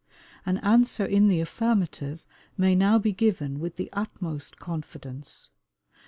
An 0.47 0.57
answer 0.63 1.05
in 1.05 1.27
the 1.27 1.41
affirmative 1.41 2.25
may 2.57 2.73
now 2.73 2.97
be 2.97 3.11
given 3.13 3.59
with 3.59 3.75
the 3.75 3.91
utmost 3.93 4.57
confidence. 4.57 5.51